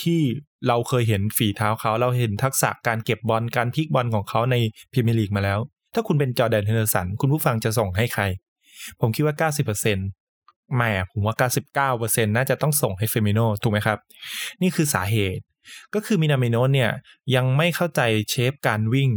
[0.00, 0.20] ที่
[0.68, 4.56] เราเคยเห็นฝีเท้าเขา เราเห็นทักษะการเก็บบอลการพลิกบอลของเขาใน
[4.92, 5.58] พรีเมียร์ลีกมาแล้ว
[5.94, 8.22] ถ้าคุณเป็นจอร์แดนเฮนเดอร์สัน คุณผู้ฟังจะส่งให้ใคร
[9.00, 9.48] ผมคิดว่า
[9.86, 10.17] 90%
[10.76, 11.34] ไม่ผมว่า
[12.04, 13.98] 99%น่าจะต้องส่งให้ฟีร์มิโนถูกไหมครับ
[14.62, 15.42] นี่คือสาเหตุ
[15.94, 16.90] ก็คือมินามิโนเนี่ย
[17.34, 19.10] ยังไม่เข้าใจ shape การวิ่ง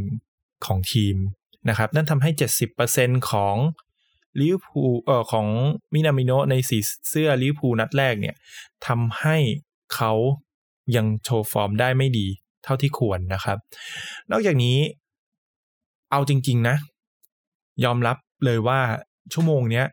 [0.66, 1.16] ของทีม
[1.70, 2.30] นะครับ นั่นทำให้
[2.80, 3.56] 70%ของ
[4.40, 5.48] ลิเวอร์พูลเอ่อของ
[5.94, 6.78] มินามิโนในสี
[7.10, 8.36] เสื้อลิเวอร์พูลนัดแรกเนี่ย
[8.88, 9.38] ทำให้
[9.96, 10.12] เขา
[10.96, 12.28] ยังโชว์ฟอร์มได้ไม่ดี
[12.64, 13.58] เท่าที่ควรนะครับ
[14.32, 14.78] นอกจากนี้
[16.12, 16.76] เอาจริง ๆ นะ
[17.84, 18.80] ยอมรับเลยว่า
[19.34, 19.86] ชั่วโมงเนี้ย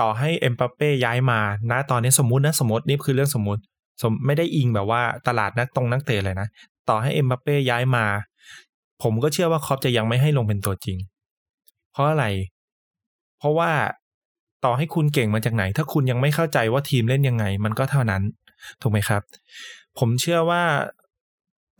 [0.00, 3.62] ต่อให้เอ็มบัปเป้ย้ายมานะตอนนี้สมมุตินะสมมตินี่คือเรื่องสมมติ
[4.02, 6.48] สมไม่ได้อิงแบบว่าตลาดนักตรงนักเตะเลยนะ
[6.88, 8.04] ต่อให้เอ็มบัปเป้ย้ายมา
[9.02, 10.98] ผมก็เชื่อว่าคอปจะยังไม่ให้ลงเป็นตัวจริง
[11.92, 12.24] เพราะอะไร
[13.38, 13.70] เพราะว่า
[14.64, 18.22] ต่อให้คุณเก่งมาจากไหน ถ้าคุณยังไม่เข้าใจว่าทีมเล่นยังไง มันก็เท่านั้น
[18.82, 19.22] ถูกไหมครับ
[19.98, 20.62] ผมเชื่อว่า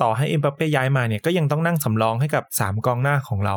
[0.02, 3.56] ต่อให้เอ็มบัปเป้ย้ายมาเนี่ยก็ยังต้องนั่งสำรองให้กับสามกองหน้าของเรา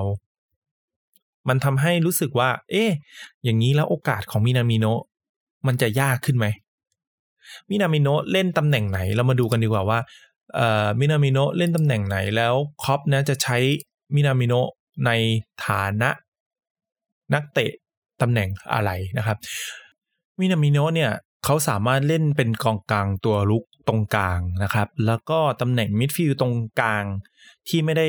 [1.48, 2.90] มันทำให้รู้สึกว่า เอ๊ะ
[3.44, 5.02] อย่างนี้แล้วโอกาสของมินามิโนะ
[5.68, 6.46] มันจะยากขึ้นไหม
[7.70, 10.00] มินามิโนะเล่นตำแหน่งไหนเรามาดูกันดีกว่าว่า
[10.56, 13.58] เอ่อมินามิโนะเล่นตำแหน่งไหนแล้วคล็อปป์น่าจะใช้
[14.16, 14.68] มินามิโนะ
[15.06, 15.12] ใน
[15.66, 16.10] ฐานะ
[17.34, 17.72] นักเตะ
[18.22, 19.38] ตำแหน่งอะไรนะครับ
[20.40, 21.12] มินามิโนะเนี่ย
[21.46, 27.04] เขาสามารถเล่นเป็นกองกลางตัวรุกตรงกลางนะครับ แล้วก็ตำแหน่งมิดฟิลด์ตรงกลาง
[27.68, 28.08] ที่ไม่ได้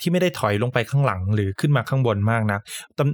[0.00, 2.58] ที่ไม่ได้ถอยลงไปข้างหลังหรือขึ้นมาข้างบนมากนะ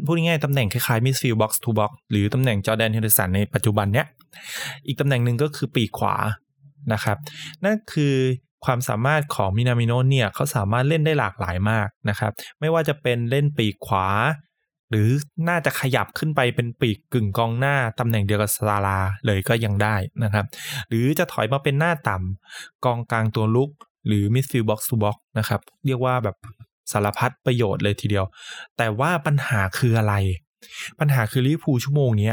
[0.07, 4.07] พูดง่ายๆตำแหน่งคล้ายๆมิดฟิลด์ box-to-box หรือตำแหน่งจอแดนเฮเดสันในปัจจุบันเนี้ย
[4.87, 6.17] อีกตำแหน่งหนึ่งก็คือปีกขวา
[6.93, 7.17] นะครับ
[7.65, 8.15] นั่นคือ
[8.65, 14.09] ความสามารถของมินามิโนะเนี่ยเขาสามารถเล่นได้หลากหลายมากนะครับ ไม่ว่าจะเป็นเล่นปีกขวา
[14.91, 15.09] หรือ
[15.49, 20.47] น่าจะขยับขึ้นไปเป็นปีกกึ่งกองหน้าตำแหน่งเดียวกับซาลาห์เลยก็ยังได้นะครับ
[20.89, 23.71] หรือจะถอยมาเป็นหน้าต่ำกองกลางตัวรุก
[24.07, 26.37] หรือมิดฟิลด์ box-to-box นะครับ เรียกว่าแบบ
[26.93, 28.25] สารพัดประโยชน์เลยทีเดียว
[28.77, 30.15] แต่ว่าปัญหาคืออะไร
[31.01, 32.33] ปัญหาคือลิเวอร์พูลชั่วโมงนี้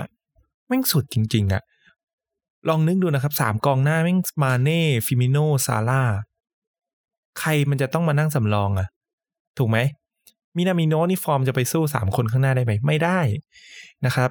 [0.67, 1.63] แม่งสุดจริง ๆอะ
[2.69, 5.37] ลองนึกดูนะครับสามกองหน้าแม่งมาเน่ฟีร์มีโน
[5.67, 6.03] ซาลาห์
[7.39, 8.87] ใครมันจะต้องมานั่งสำรองอะ
[9.57, 9.77] ถูกไหม
[10.57, 13.19] มินามิโนะนี่ฟอร์มจะไปสู้สามคนข้างหน้าได้ไหมไม่ได้
[14.05, 14.29] นะครับ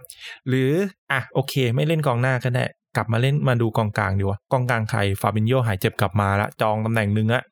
[0.49, 0.71] หรือ
[1.11, 2.65] อะโอเค ไม่เล่นกองหน้าก็ได้
[2.97, 7.43] กลับมาเล่นมาดูกองกลางดีวะกองกลางใครฟาบินโญ่หายเจ็บกลับมาละจองตำแหน่งหนึ่งอะ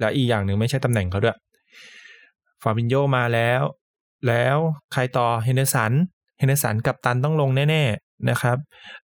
[0.00, 1.36] แล้วอีกอย่างหนึ่งไม่ใช่ตำแหน่งเขาด้วย
[2.62, 3.62] ฟาบินโญ่มาแล้ว
[4.28, 4.56] แล้ว
[4.92, 5.92] ใครต่อเฮนเดอร์สัน
[6.38, 8.56] เฮนเดอร์สันกัปตันต้องลงแน่ๆนะครับ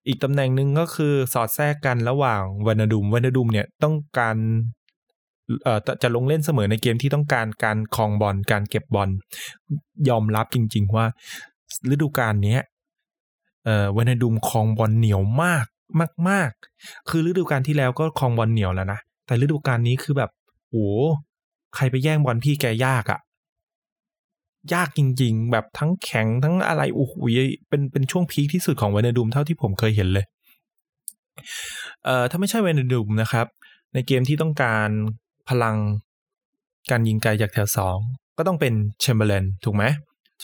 [0.07, 4.37] อีกตำแหน่งหนึ่งก็คือสอดแทรกกันระหว่างวานดุมวานดุมเนี่ยต้องการ
[5.63, 9.09] เอ่อจะลงเล่นเสมอในเกมที่ต้องการการคลองบอลการเก็บบอล
[10.09, 11.07] ยอมรับจริง ๆ ว่า
[11.91, 12.59] ฤดูกาลนี้
[13.65, 15.67] เอ่อวานดุมคลองบอลเหนียวมาก
[16.29, 16.51] มาก
[16.81, 20.31] ๆ คือฤดูกาลที่แล้วก็คลองบอลเหนียวแล้วนะ แต่ฤดูกาลนี้คือแบบ
[20.71, 20.87] โอ้
[21.75, 23.21] ใครไปแย่งบอลพี่แกยากอะ่ะ
[24.75, 27.15] ยากจริง ๆ แบบทั้งแข็งทั้งอะไรโอ้โห
[27.69, 30.25] เป็นเป็นช่วง peak ที่สุดของไวจ์นัลดุมเท่าที่ผมเคยเห็นเลย
[32.05, 33.47] เอ่อถ้าไม่ใช่ไวจ์นัลดุมนะครับ
[33.95, 34.89] ในเกมที่ต้องการ
[35.49, 35.77] พลัง
[36.91, 37.99] การยิงไกลจากแถวสอง
[38.39, 39.85] ก็ต้องเป็นแชมเบอร์เลนถูกไหม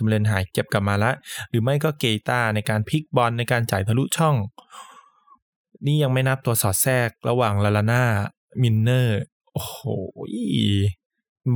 [0.00, 1.14] แชมเร์เลนหายเจ็บกลับมาแล้ว
[1.50, 4.36] หรือไม่ก็เกอิต้าในการพลิกบอลในการจ่ายทะลุช่อง
[5.86, 8.04] นี่ยังไม่นับตัวสอดแทรกระหว่างลัลลาน่า
[8.62, 9.20] มิลเนอร์
[9.52, 9.78] โอ้โห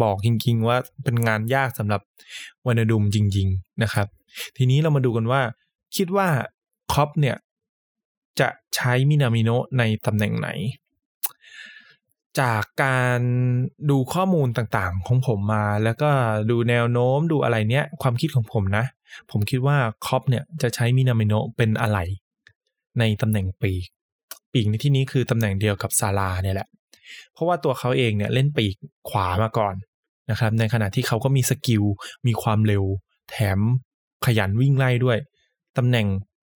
[0.03, 2.01] บอกจริงๆว่าเป็นงานยากสำหรับ
[2.67, 4.07] วานดุมจริง ๆนะครับ
[4.57, 5.43] ทีนี้เรามาดูกันว่า
[5.97, 6.29] คิดว่า
[6.93, 7.37] คอปเนี่ย
[8.41, 10.49] จะใช้มินามิโนในตำแหน่งไหน
[12.41, 13.21] จากการ
[13.91, 16.11] ดูข้อมูลต่างๆ ของผมมา แล้วก็
[16.51, 18.85] ดูแนวโน้มดูอะไรเนี้ย ความคิดของผมนะ
[19.31, 21.99] ผมคิดว่าคอปเนี่ยจะใช้มินามิโนเป็นอะไร
[22.99, 23.87] ในตำแหน่งปีก
[24.53, 26.69] ปีกในที่นี้คือตำแหน่งเดียวกับซาลาเนี่ยแหละ
[27.33, 28.75] เพราะว่าตัวเขาเองเนี่ยเล่นปีก
[29.11, 29.75] ขวามาก่อน
[30.31, 31.83] นะครับ ในขณะที่เขาก็มีสกิล
[32.27, 32.85] มีความเร็ว
[33.31, 33.59] แถม
[34.27, 35.19] ขยันวิ่งไล่ด้วย
[35.77, 36.07] ตำแหน่ง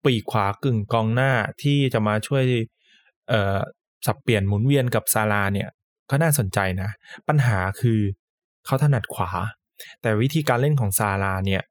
[0.04, 1.30] ปีกขวากึ่งกองหน้า
[1.62, 2.44] ที่จะมาช่วย
[3.28, 3.58] เอ่อ
[4.06, 5.68] สับเปลี่ยนหมุนเวียนกับซาลาเนี่ย
[6.10, 6.90] ก็น่าสนใจนะ
[7.28, 8.00] ปัญหาคือ
[8.66, 9.30] เขาถนัดขวา
[10.02, 11.62] แต่วิธีการเล่นของซาลาเนี่ย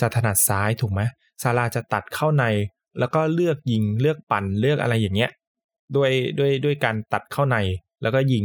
[0.00, 1.00] จะถนัดซ้ายถูกไหม
[1.42, 2.44] ซาลาจะตัดเข้าใน
[2.98, 5.30] แล้วก็เลือกยิงเลือกปั่นเลือกอะไรอย่างเงี้ย
[5.96, 7.56] ด้วยด้วยด้วยการตัดเข้าใน
[8.02, 8.44] แล้วก็ยิง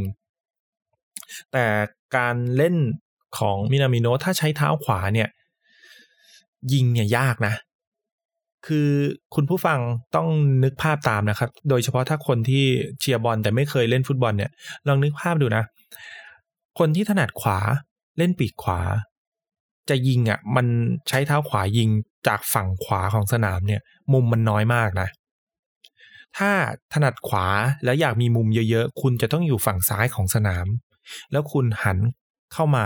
[1.51, 1.65] แต่
[2.17, 2.75] การเล่น
[3.37, 5.29] ของมินามิโนะถ้าใช้เท้าขวาเนี่ย
[6.73, 7.53] ยิงเนี่ยยากนะ
[8.67, 8.89] คือ
[9.35, 9.79] คุณผู้ฟัง
[10.15, 10.27] ต้อง
[10.63, 12.65] นึกภาพตามนะครับ โดยเฉพาะถ้าคนที่
[12.99, 14.51] เชียร์บอลแต่ไม่เคยเล่นฟุตบอลเนี่ย
[14.87, 15.63] ลองนึกภาพดูนะ
[16.79, 17.59] คนที่ถนัดขวา
[18.17, 18.79] เล่นปีกขวา
[19.89, 20.67] จะยิงอะ่ะ มัน
[21.07, 21.89] ใช้เท้าขวายิง
[22.27, 23.81] จากฝั่งขวาของสนามเนี่ย
[24.13, 25.07] มุมมันน้อยมากนะ
[26.37, 26.51] ถ้า
[26.93, 27.45] ถนัดขวา
[27.83, 30.67] แล้วอยากมีมุมเยอะๆ คุณจะต้องอยู่ฝั่งซ้ายของสนาม
[31.31, 31.97] แล้วคุณหัน
[32.53, 32.85] เข้ามา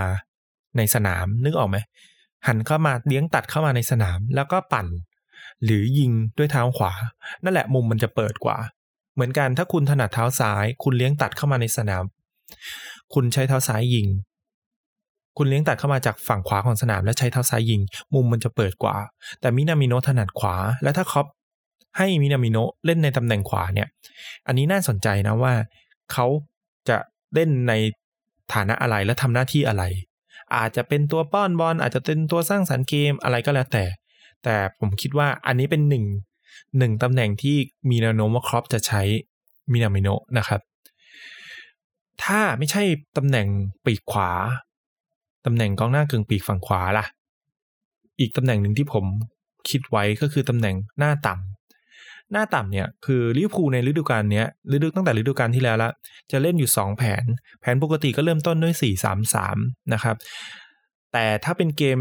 [0.78, 1.78] ในสนามนึกออกไหม
[2.48, 4.88] หันเข้ามาเลี้ยงตัดเข้ามาในสนาม แล้วก็ปั่น
[5.66, 6.94] หรือยิงด้วยเท้าขวา
[7.44, 8.58] นั่นแหละมุมมันจะเปิดกว่า
[9.14, 12.04] เหมือนกันถ้าคุณถนัดเท้าซ้าย คุณเลี้ยงตัดเข้ามาในสนาม
[13.14, 14.08] คุณใช้เท้าซ้ายยิง
[15.38, 17.82] คุณเลี้ยงตัดเข้ามาจากฝั่งขวาของสนาม และใช้เท้าซ้ายยิง
[18.14, 18.96] มุมมันจะเปิดกว่า
[19.40, 21.26] แต่มินามิโนถนัดขวา และถ้าคอป
[21.98, 23.88] ให้มินามิโนเล่นในตำแหน่งขวาเนี่ย
[24.48, 25.54] อันนี้น่าสนใจนะว่า
[26.12, 26.26] เขา
[26.90, 26.98] จะ
[27.34, 27.74] เล่นใน
[28.54, 29.84] ฐานะอะไรและทำหน้าที่อะไร
[30.56, 33.84] อาจจะเป็นตัวป้อนบอลอาจจะเป็นตัวสร้างสรรค์เกมอะไรก็แล้วแต่
[34.44, 36.06] แต่ผมคิดว่าอันนี้เป็นหนึ่ง
[36.78, 37.56] หนึ่งตำแหน่งที่
[37.90, 39.02] มีแนวโน้มว่าครอปจะใช้
[39.72, 40.62] มินามิโนนะครับ
[42.24, 42.84] ถ้าไม่ใช่
[43.18, 43.48] ตำแหน่ง
[43.86, 44.30] ปีกขวา
[45.46, 47.06] ตำแหน่งกองหน้ากึ่งปีกฝั่งขวาล่ะ
[48.20, 49.06] อีกตำแหน่งหนึ่งที่ผม
[49.70, 55.92] คิดไว้ก็คือตำแหน่งหน้าต่ำหน้าต่ำเนี่ยคือลิเวอร์พูลในฤดูกาลนี้ฤดูตั้งแต่ฤดูกาลที่แล้วละ
[56.32, 57.24] จะเล่นอยู่ 2 แผน
[57.62, 58.76] แผนปกติก็เริ่มต้นด้วย
[59.34, 60.16] 4-3-3 นะครับ
[61.14, 62.00] แต่ถ้าเป็นเกม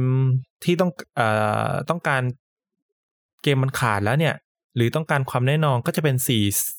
[0.64, 1.28] ที่ต้องเอ่
[1.68, 2.22] อต้องการ
[3.42, 4.34] เกมมันขาดแล้วเนี่ย
[4.76, 6.16] หรือต้องการความแน่นอนก็จะเป็น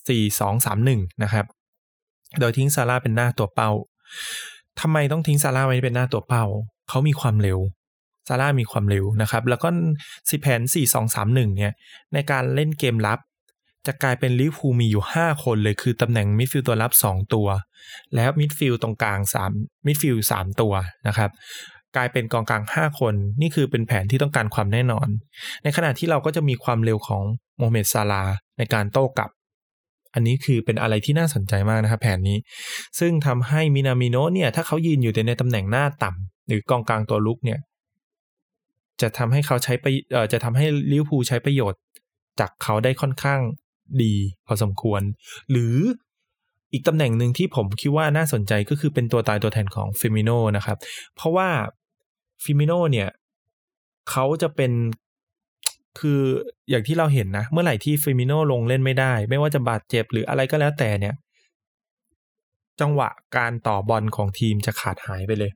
[0.09, 1.45] 4-4-2-3-1 นะครับ
[2.39, 3.71] โดยทิ้งซาลาห์เป็นหน้าตัวเป้า
[4.79, 6.43] ทำไมต้องทิ้งซาลาห์ไว้เป็นหน้าตัวเป้า
[6.89, 7.59] เขามีความเร็ว
[8.27, 9.69] ซาลาห์มีความเร็วนะครับ แล้วก็
[10.29, 11.73] สิแผน 4 2 3 1 เนี่ย
[12.13, 13.19] ในการเล่นเกมรับ
[13.87, 17.47] จะกลายเป็นลิเวอร์พูลมีอยู่ 5 คนเลยคือตำแหน่งมิดฟิลด์ตัวรับ 2 ตัว
[18.15, 19.19] แล้วมิดฟิลด์ตรงกลาง
[19.53, 20.73] 3มิดฟิลด์3ตัว
[21.07, 21.29] นะครับ
[21.95, 25.07] กลายเป็นกองกลาง 5 คน นี่คือเป็นแผนที่ต้องการความแน่นอน
[25.63, 27.23] ในขณะที่เราก็จะมีความเร็วของ
[27.57, 28.23] โมเมดซาลา
[28.57, 29.29] ในการโต้กลับ
[30.13, 32.37] อันนี้คือเป็นอะไรที่น่าสนใจมากนะครับแผนนี้
[32.99, 37.59] ซึ่งทำให้มินามิโนะเนี่ย ถ้าเขายืนอยู่ในตำแหน่งหน้าต่ำหรือกองกลางตัวรุกเนี่ย
[39.01, 39.85] จะทำให้เขาใช้ไป
[40.33, 41.81] จะทำให้ลิเวอร์พูลใช้ประโยชน์
[42.39, 43.39] จากเขาได้ค่อนข้าง
[44.03, 44.13] ดี
[44.47, 45.01] พอสมควร
[45.51, 45.75] หรือ
[46.73, 50.77] อีกตำแหน่งหนึ่งที่ผมคิดว่าน่าสนใจก็คือเป็นตัวตายตัวแทนของฟีร์มีโนนะครับ
[51.15, 51.49] เพราะว่า
[52.43, 53.09] ฟีร์มีโนเนี่ย
[54.09, 54.71] เขาจะเป็น
[55.99, 56.21] คือ
[56.69, 61.15] อย่างที่เราเห็นนะ เมื่อไหร่ที่ฟีร์มีโนลงเล่นไม่ได้ ไม่ว่าจะบาดเจ็บหรืออะไรก็แล้วแต่เนี่ย
[62.79, 65.51] จังหวะการต่อบอลของทีมจะขาดหายไปเลย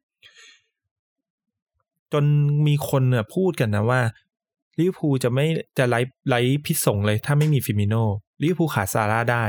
[2.14, 2.24] จน
[2.68, 4.02] มีคนเนี่ยพูดกันนะว่า
[4.80, 5.46] ลิเวอร์พูลจะไม่
[5.78, 7.96] จะไร้ไร้พิษสงเลย ถ้าไม่มีฟีร์มีโน
[8.42, 9.46] ลิเวอร์พูลขาดซาลาห์ได้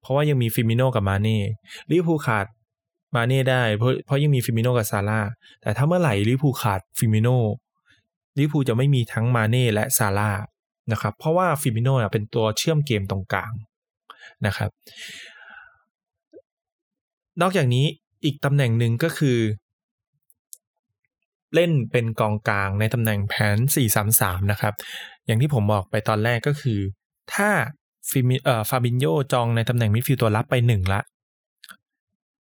[0.00, 1.40] เพราะว่ายังมีฟีร์มีโนกับมาเน่
[1.90, 2.46] ลิเวอร์พูลขาด
[3.14, 5.20] มาเน่ได้เพราะเพราะยังมีฟีร์มีโนกับซาลาห์
[5.62, 7.28] แต่ถ้าเมื่อไหร่ลิเวอร์พูลขาดฟีร์มีโน
[8.38, 10.30] ลิเวอร์พูลจะไม่มีทั้งมาเน่และซาลาห์
[10.92, 13.52] นะครับเพราะว่าฟีร์มีโนเป็นตัวเชื่อมเกมตรงกลาง
[14.46, 14.70] นะครับ
[17.40, 17.84] นอกจากนี้
[18.24, 19.38] อีกตำแหน่งหนึ่งก็คือ
[21.54, 23.56] เล่นเป็นกองกลางในตำแหน่งแผน
[24.04, 24.74] 4-3-3 นะครับ
[25.26, 26.80] อย่างที่ผมบอกไปตอนแรกก็คือ
[27.34, 27.50] ถ้า
[28.10, 31.00] ฟีร์มีเอ่อฟาบินโญ่จองในตำแหน่งมิดฟิลด์ตัวรับไปหนึ่งละ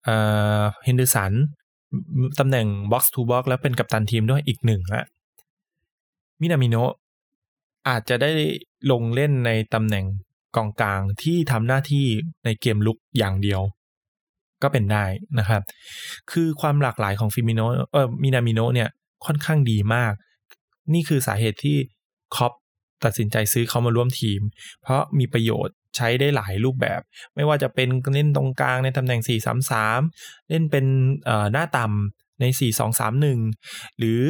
[0.04, 0.16] เอ่
[0.60, 1.32] อเฮนเดอร์สัน
[2.38, 5.04] ตำแหน่ง box-to-box แล้วเป็นกัปตันทีมด้วยอีกหนึ่งละ
[6.40, 6.92] มินามิโนะ
[7.88, 8.30] อาจจะได้
[8.90, 10.06] ลงเล่นในตำแหน่ง
[10.56, 12.06] กองกลางที่ทำหน้าที่
[12.44, 13.60] ในเกมรุกอย่างเดียว
[14.62, 15.04] ก็เป็นได้
[15.38, 15.62] นะครับ
[16.30, 17.60] คือความหลากหลายของฟีร์มีโน
[17.92, 18.88] เออมินามิโนะเนี่ย
[19.26, 20.12] ค่อนข้างดีมาก
[20.92, 21.76] นี่คือสาเหตุที่
[22.36, 22.52] คล็อปป์
[23.04, 24.40] ตัดสินใจซื้อเขามาร่วมทีม
[24.82, 27.00] เพราะมีประโยชน์ ใช้ได้หลายรูปแบบ
[27.34, 29.20] ไม่ว่าจะเป็นเล่นตรงกลางในตำแหน่ง
[29.84, 30.84] 4-3-3 เล่นเป็น
[31.52, 32.44] หน้าต่ำใน
[33.22, 34.22] 4-2-3-1 หรือ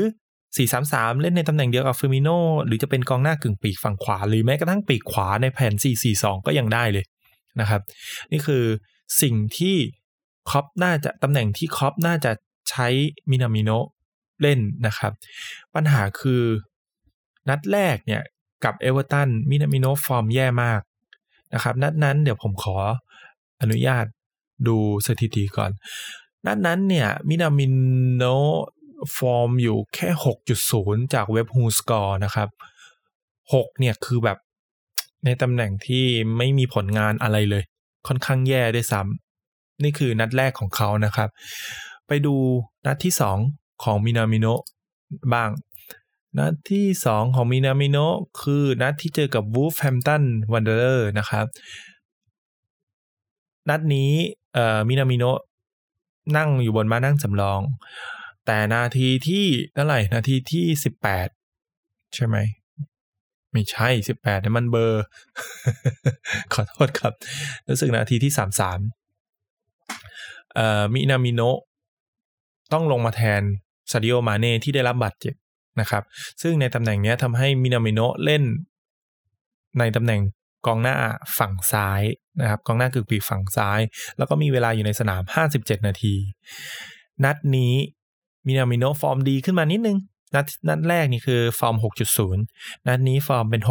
[0.57, 2.29] 4-3-3 เล่นในตำแหน่งเดียวกับฟีร์มีโน
[2.66, 5.75] หรือจะเป็นกองหน้ากึ่งปีกฝั่งขวา หรือแม้กระทั่งปีกขวาในแผน
[6.11, 7.05] 4-4-2 ก็ยังได้เลย
[7.61, 7.81] นะครับ
[8.33, 8.64] นี่คือ
[9.22, 9.77] สิ่งที่
[10.50, 12.33] คล็อปป์น่าจะตำแหน่งที่คล็อปป์น่าจะ
[12.70, 12.87] ใช้
[13.31, 13.70] มินามิโนะ
[14.42, 15.12] เล่นนะครับ
[15.75, 16.42] ปัญหาคือ
[17.48, 18.22] นัดแรกเนี่ย
[18.64, 20.81] กับเอเวอร์ตันมินามิโนะฟอร์มแย่มาก
[21.54, 22.74] นะครับนัดนั้นเดี๋ยวผมขอ
[23.62, 24.04] อนุญาต
[24.68, 25.70] ดูสถิติก่อน
[26.46, 27.66] นัดนั้นเนี่ยมินามิ
[28.16, 28.24] โนะ
[29.16, 30.08] ฟอร์มอยู่แค่
[30.60, 32.48] 6.0 จากเว็บ WhoScored นะครับ
[33.14, 34.38] 6 เนี่ยคือแบบ
[35.24, 36.04] ในตำแหน่งที่
[36.36, 37.64] ไม่มีผลงานอะไรเลย
[38.06, 41.30] ค่อนข้างแย่ด้วยซ้ำนี่คือนัดแรกของเขานะครับ
[42.06, 42.34] ไปดู
[42.86, 43.12] นัดที่
[43.48, 44.46] 2 ของมินามิโนะ
[45.34, 45.50] บ้าง
[46.38, 47.98] นัดที่ 2 ของมินามิโนะ
[48.40, 51.47] คือนัดที่เจอกับวูฟแฮมตันวันเดอร์นะครับ
[53.68, 54.12] นัดนี้
[54.55, 55.24] เอ่อมินามิโนะ
[56.37, 57.61] นั่งอยู่บนม้านั่งสำรอง
[58.47, 61.29] แต่นาทีที่เท่าไหร่ นาทีที่สิบแปด
[62.14, 62.37] ใช่ไหม
[63.53, 65.05] ไม่ใช่สิบแปดนี่มันเบอร์
[66.53, 67.12] ขอโทษครับ
[67.68, 68.81] รู้สึกนาทีที่สามสาม
[70.55, 71.40] เอ่อมินามิโน
[72.73, 73.42] ต้องลงมาแทน
[73.90, 75.35] ซาดิโอมาเน่ที่ได้รับบาดเจ็บ
[75.80, 76.02] นะครับ
[76.42, 78.42] ซึ่งในตำแหน่งนี้ทำให้มินามิโนะเล่น
[79.78, 80.20] ในตำแหน่ง
[80.66, 80.96] กองหน้า
[81.38, 82.02] ฝั่งซ้าย
[82.40, 83.80] นะครับกองหน้ากึ่งปีกฝั่งซ้าย
[84.18, 85.22] แล้วก็มีเวลาอยู่ในสนาม
[85.54, 86.14] 57 นาที
[87.24, 87.74] นัดนี้
[88.46, 89.98] มินามิโนะฟอร์มดีขึ้นมานิดนึง
[90.35, 91.76] นัดนัดแรกนี่คือฟอร์ม
[92.16, 92.37] 6.0
[92.87, 93.62] นัดนี้ฟอร์มเป็น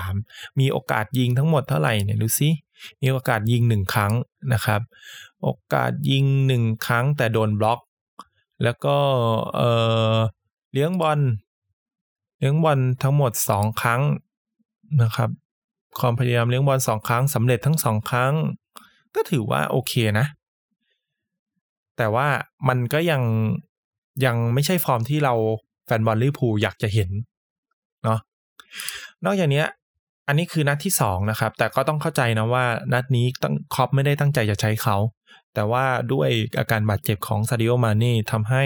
[0.00, 2.48] 6.3 มีโอกาสยิงทั้งหมดเท่าไหร่เนี่ยดูสิ
[3.02, 4.12] มีโอกาสยิงหนึ่งครั้ง
[4.52, 4.80] นะครับ
[5.42, 7.80] โอกาสยิงหนึ่งครั้งแต่โดนบล็อก
[8.64, 8.96] แล้วก็
[9.56, 9.62] เอ
[10.14, 10.16] อ
[10.72, 11.20] เลี้ยงบอล
[12.38, 14.02] เลี้ยงบอลทั้งหมดสองครั้ง
[15.02, 15.30] นะครับ
[16.00, 18.32] ความพยายามเลี้ยงบอลสองครั้งสำเร็จทั้งสองครั้ง
[19.14, 20.26] ก็ถือว่าโอเคนะ
[21.96, 22.28] แต่ว่า
[22.68, 23.22] มันก็ยัง
[24.24, 25.34] ยังไม่ใช่ฟอร์มที่เรา
[25.86, 27.10] แฟนบอลลิเวอร์พูลอยากจะเห็น
[28.04, 28.18] เนาะ
[29.24, 29.64] นอกจากนี้
[30.26, 34.96] อันนี้คือนัดที่สองนะครับ แต่ก็ต้องเข้าใจนะว่านัดนี้ทางคล็อปป์ไม่ได้ตั้งใจจะใช้เขา
[35.54, 38.64] แต่ว่าด้วยอาการบาดเจ็บของซาดิโอมาเน่ทำให้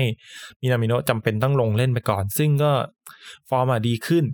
[0.61, 2.73] มินามิโนะจำเป็นต้องลงเล่นไปก่อน ซึ่งก็
[3.49, 4.25] ฟอร์มดีขึ้น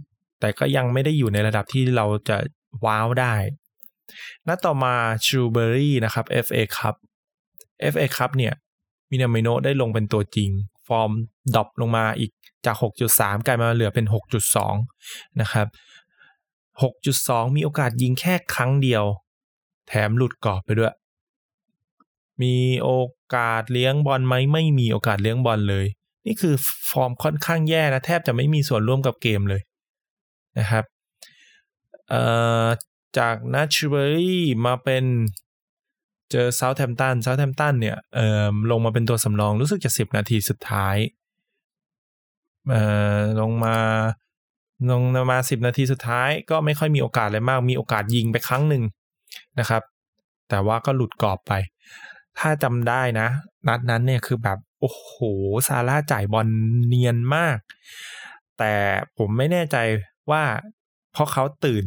[0.40, 2.36] แต่ก็ยังไม่ได้อยู่ในระดับที่เราจะ
[2.84, 3.34] ว้าวได้
[4.48, 4.94] นัดต่อมา
[5.26, 6.94] ชรูว์สบิวรีนะครับ FA Cup
[7.92, 8.54] FA Cup เนี่ย
[9.10, 10.50] มินามิโนะได้ลงเป็นตัวจริง
[10.88, 11.10] ฟอร์ม
[11.54, 12.30] ดรอปลงมาอีก
[12.66, 12.76] จาก
[13.10, 14.06] 6.3 กลายมาเหลือเป็น
[14.72, 15.66] 6.2 นะครับ
[16.82, 19.04] 6.2 มีโอกาสยิงแค่ครั้งเดียว
[19.88, 20.92] แถมหลุดกรอบไปด้วย
[22.42, 22.90] มีโอ
[23.34, 25.86] กาสเลี้ยงบอลไหมไม่มีโอกาสเลี้ยงบอลเลย
[26.26, 26.54] นี่คือ
[26.90, 29.62] ฟอร์มค่อนข้างแย่นะแทบจะไม่มีส่วนร่วมกับเกมเลย
[30.58, 30.84] นะครับ
[33.18, 35.04] จากนัชเบอรี่มาเป็น
[36.30, 40.96] เจอเซาท์แฮมตันเซาท์แฮมตันเนี่ยเออลงมาเป็นตัวสำรองรู้สึกจะสิบนาทีสุดท้าย
[42.70, 42.76] เอ
[43.18, 43.76] อลงมา
[44.90, 48.82] ลงมาสิบนาทีสุดท้ายก็ไม่ค่อยมีโอกาสอะไรมาก มีโอกาสยิงไปครั้งหนึ่ง
[49.58, 49.82] นะครับ
[50.48, 51.52] แต่ว่าก็หลุดกรอบไป
[52.38, 53.28] ถ้าจำได้นะ
[53.68, 55.14] นัดนั้นเนี่ยคือแบบโอ้โห
[55.68, 56.48] ซาร่าจ่ายบอล
[56.86, 57.58] เนียนมาก
[58.58, 58.72] แต่
[59.18, 59.76] ผมไม่แน่ใจ
[60.30, 60.42] ว่า
[61.12, 61.84] เพราะเขาตื่น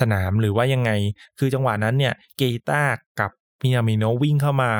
[0.00, 0.90] สนามหรือว่ายังไง
[1.38, 2.84] คือจังหวะนั้นเนี่ยเกตา
[3.20, 3.30] กับ
[3.62, 4.72] มินามิโนวิ่งเข้ามา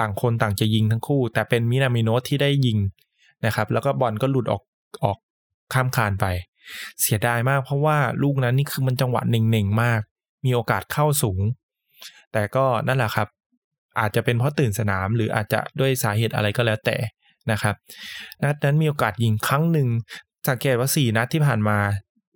[0.00, 2.78] ต่างคนต่างจะยิงทั้งคู่ แต่เป็นมินามิโนที่ได้ยิง
[3.44, 4.62] นะครับ แล้วก็บอลก็หลุดออก
[5.04, 5.18] ออก
[5.72, 6.26] ข้ามคานไป
[7.00, 10.00] เสียดายมากเพราะว่าลูกนั้นนี่คือมันจังหวะเน่งๆมาก
[10.44, 11.40] มีโอกาสเข้าสูง
[12.32, 13.28] แต่ก็นั่นแหละครับ
[14.00, 16.96] อาจจะเป็นเพราะตื่นสนาม หรืออาจจะด้วยสาเหตุอะไรก็แล้วแต่
[17.50, 17.74] นะครับ
[18.42, 19.88] นัดนั้นมีโอกาสยิงครั้งหนึ่ง
[20.48, 21.78] สังเกตว่าสี่นัดที่ผ่านมา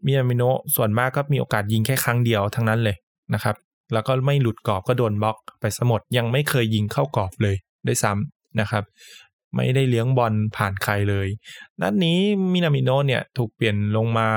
[0.05, 2.97] มิยามิโนะส่วนมากก็มีโอกาสยิงแค่ครั้งเดียวทั้งนั้นเลย
[3.35, 3.57] นะครับ
[3.93, 8.85] แล้วก็ไม่หลุดกรอบก็โดนบล็อกไปสมดยังไม่เคยยิงเข้ากรอบเลยด้วยซ้ำนะครับ
[9.55, 11.29] ไม่ได้เลี้ยงบอลผ่านใครเลย
[11.81, 12.19] นัดนี้
[12.53, 14.29] มินามิโนะเนี่ยถูกเปลี่ยนลงมา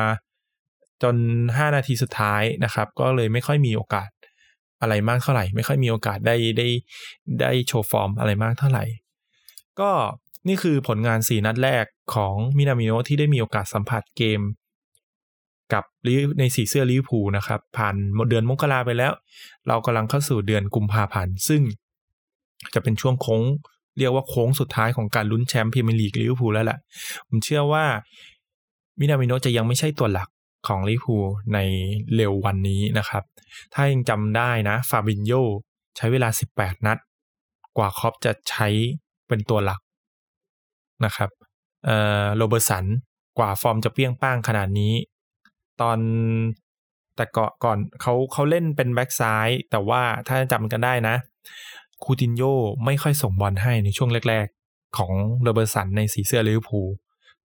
[1.03, 1.15] จน
[1.47, 4.10] 5 นาทีสุดท้ายนะครับ ก็เลยไม่ค่อยมีโอกาส
[4.81, 6.67] อะไรมากเท่าไหร่ ไม่ค่อยมีโอกาสได้ได้
[7.41, 8.85] ได้โชว์ฟอร์มอะไรมากเท่าไหร่
[9.79, 9.91] ก็
[10.47, 14.41] นี่คือผลงาน 4 นัดแรกของมินามิโนะที่ได้มีโอกาสสัมผัสเกม
[15.73, 15.83] กับ
[16.39, 17.95] ในสีเสื้อลิเวอร์พูลนะครับ ผ่าน
[18.29, 19.11] เดือนมกราไปแล้ว
[19.67, 21.61] เรากำลังเข้าสู่เดือนกุมภาพันธ์ซึ่ง
[22.73, 23.41] จะเป็นช่วงโค้ง
[23.97, 26.79] เรียกว่าโค้งสุดท้ายของการลุ้นแชมป์พรีเมียร์ลีกลิเวอร์พูลแล้วแหละ
[27.27, 27.85] ผมเชื่อว่า
[28.99, 30.27] มินามิโนะจะยังไม่ใช่ตัวหลัก
[30.67, 31.15] ของลิเวอร์พูล
[31.53, 31.59] ใน
[32.15, 33.23] เร็ววันนี้นะครับ
[33.73, 35.33] ถ้ายังจำได้นะฟาบินโย
[35.97, 36.97] ใช้เวลา 18 นัด
[37.77, 38.67] กว่าคล็อปป์จะใช้
[39.27, 39.81] เป็นตัวหลัก
[41.05, 41.29] นะครับ
[42.35, 42.85] โรเบอร์สัน
[43.37, 44.93] กว่าฟอร์มจะเปี้ยงป้างขนาดนี้
[45.81, 45.99] ตอน
[47.15, 51.15] แต่ก่อนก่อนเขาเขาเล่นเป็นแบ็กซ้าย แต่ว่าถ้าจำกันได้นะ
[52.03, 52.43] คูตินโย
[52.85, 56.87] ไม่ค่อยส่งบอลให้ในช่วงแรก ๆ ของโรเบอร์สันในสีเสื้อลิเวอร์พูล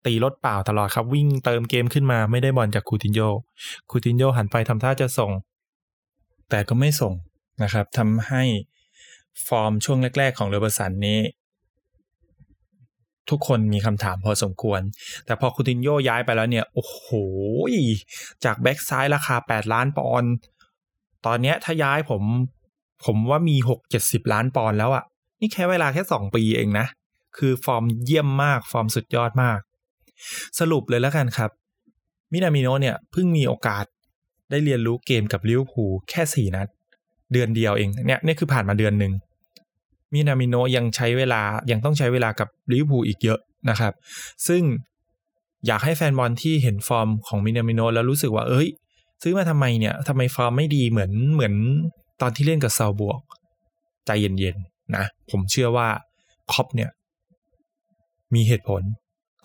[0.06, 3.20] ตีรถเปล่าตลอดครับ วิ่งเติมเกมขึ้นมาไม่ได้บอลจากคูตินโย
[3.90, 5.32] คูตินโยหันไปทำท่าจะส่ง
[6.50, 7.14] แต่ก็ไม่ส่ง
[7.62, 8.42] นะครับทำให้
[9.46, 11.20] ฟอร์มช่วงแรก ๆ ของโรเบอร์สันนี้
[13.30, 14.80] ทุกคนมีคำถามพอสมควร
[15.26, 17.06] แต่พอคูตินโยย้ายไปแล้วเนี่ย โอ้โห
[18.44, 20.32] จากแบ็กซ้ายราคา 8 ล้านปอนด์
[21.26, 22.22] ตอนเนี้ยถ้าย้ายผม
[23.04, 25.04] ผมว่ามี 6 70 ล้านปอนด์แล้วอะ
[25.40, 26.86] นี่แค่เวลาแค่ 2 ปีเองนะ
[27.36, 29.58] คือฟอร์มเยี่ยมมาก ฟอร์มสุดยอดมาก
[30.58, 31.50] สรุปเลยแล้วกันครับ
[32.32, 33.84] มินามิโนะเนี่ยเพิ่งมีโอกาส
[34.50, 36.68] ได้เรียนรู้เกมกับลิเวอร์พูลแค่ 4 นัด
[37.32, 39.12] เดือนเดียวเองเนี่ยนี่คือผ่านมาเดือนหนึ่ง
[40.12, 43.38] มินามิโนะยังใช้เวลายังต้องใช้เวลากับลิเวอร์พูลอีกเยอะ
[43.70, 43.92] นะครับ
[44.46, 44.62] ซึ่ง
[45.66, 48.68] อยากให้แฟนบอลที่เห็นฟอร์มของมินามิโนะแล้วรู้สึกว่าเอ้ย
[49.22, 51.54] ซื้อมาทำไมเนี่ยทำไมฟอร์มไม่ดีเหมือนเหมือน
[52.20, 53.20] ตอนที่เล่นกับซัลซ์บวร์ก
[54.06, 55.88] ใจเย็นๆนะ ผมเชื่อว่า
[56.52, 56.90] คล็อปป์เนี่ย
[58.34, 58.82] มีเหตุผล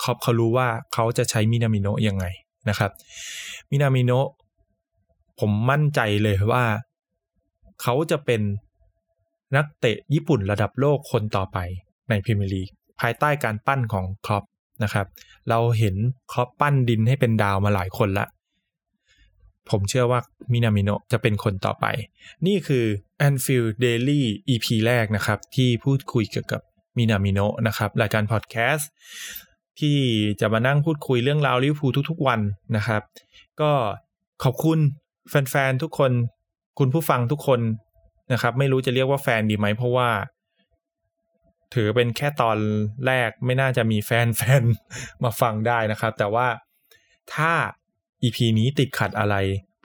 [0.04, 2.26] คล็อปป์เขารู้ว่าเขาจะใช้มินามิโนะยังไง
[2.70, 2.92] นะครับ
[3.72, 4.28] มินามิโนะ
[5.40, 6.64] ผมมั่นใจเลยว่า
[7.82, 8.42] เขาจะเป็น
[9.56, 11.58] นักเตะญี่ปุ่นระดับโลกคนต่อไป
[12.10, 14.44] ในพรีเมียร์ลีกภายใต้การปั้นของคล็อปป์
[14.84, 15.08] นะครับ
[15.50, 15.96] เราเห็น
[16.32, 18.26] คล็อปป์ปั้นดินให้เป็นดาวมาหลายคนละ
[19.70, 20.20] ผมเชื่อว่า
[20.54, 21.86] มินามิโนะจะเป็นคนต่อไป
[22.48, 22.86] นี่คือ
[23.28, 26.62] Anfield Daily EP แรกนะครับ ที่พูดคุยเกี่ยวกับ
[26.98, 28.90] มินามิโนะนะครับ รายการพอดแคสต์
[29.80, 29.98] ที่
[30.42, 32.40] จะมานั่งพูดคุยเรื่องราวลิเวอร์พูลทุกๆ วัน
[32.78, 33.02] นะครับ
[33.62, 33.72] ก็
[34.44, 34.80] ขอบคุณ
[35.30, 36.12] แฟนๆทุกคน
[36.80, 37.62] คุณผู้ฟังทุกคน
[38.34, 40.10] นะครับ ไม่รู้จะเรียกว่าแฟนดีไหมเพราะว่า
[41.74, 42.58] ถือเป็นแค่ตอน
[43.06, 46.48] แรกไม่น่าจะมีแฟนๆมาฟังได้นะครับ แต่ว่า
[47.34, 47.52] ถ้า
[48.24, 49.36] EP นี้ติดขัดอะไร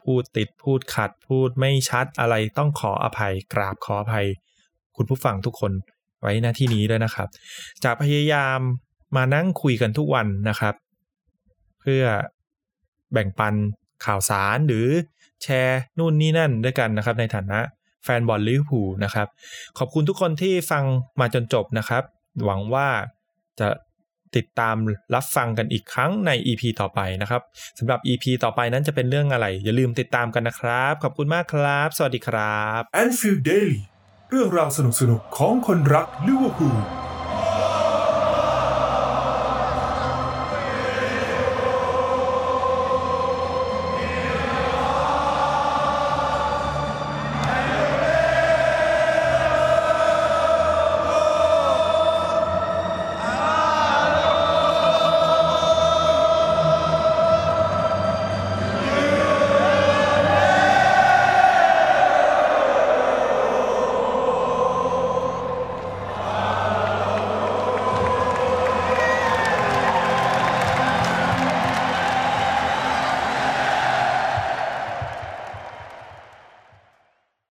[0.02, 4.26] พูดติดพูดขัดพูดไม่ชัดอะไรต้องขออภัย กราบขออภัย
[4.96, 5.72] คุณผู้ฟังทุกคน
[6.20, 7.28] ไว้หน้าที่นี้ด้วยนะครับ
[7.84, 8.58] จะพยายาม
[9.16, 10.74] มานั่งคุยกันทุกวันนะครับ
[11.80, 12.04] เพื่อ
[13.12, 13.54] แบ่งปัน
[14.04, 14.86] ข่าวสารหรือ
[15.42, 17.58] แชร์นู่นนี่นั่นด้วยกันนะครับ ในฐานะ
[18.04, 19.28] แฟนบอลลิเวอร์พูลนะครับ
[19.78, 20.84] ขอบคุณทุกคนที่ฟัง
[21.20, 22.02] มาจนจบนะครับ
[22.44, 22.88] หวังว่า
[23.60, 23.68] จะ
[24.36, 24.76] ติดตาม
[25.14, 27.42] รับฟังกันอีกครั้งใน EP ต่อไปนะครับ
[27.78, 33.80] สำหรับ EP ต่อไปนั้นจะเป็นเรื่องอะไร อย่าลืมติดตามกันนะครับ ขอบคุณมากครับ สวัสดีครับ Anfield Daily
[34.30, 34.78] เรื่องราวส
[35.10, 37.03] นุกๆของคนรักลิเวอร์พูล